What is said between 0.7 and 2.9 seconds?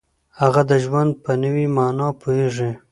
ژوند په نوې معنا پوهیږي.